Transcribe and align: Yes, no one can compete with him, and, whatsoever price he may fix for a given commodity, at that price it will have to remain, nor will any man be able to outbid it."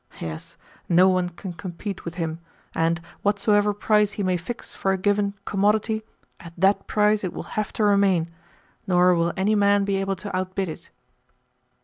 Yes, 0.19 0.57
no 0.89 1.07
one 1.09 1.29
can 1.29 1.53
compete 1.53 2.05
with 2.05 2.15
him, 2.15 2.39
and, 2.73 2.99
whatsoever 3.21 3.71
price 3.71 4.13
he 4.13 4.23
may 4.23 4.35
fix 4.35 4.73
for 4.73 4.91
a 4.91 4.97
given 4.97 5.35
commodity, 5.45 6.01
at 6.39 6.53
that 6.57 6.87
price 6.87 7.23
it 7.23 7.33
will 7.33 7.43
have 7.53 7.71
to 7.73 7.83
remain, 7.83 8.31
nor 8.87 9.13
will 9.13 9.31
any 9.37 9.53
man 9.53 9.85
be 9.85 9.97
able 9.97 10.15
to 10.15 10.35
outbid 10.35 10.69
it." 10.69 10.89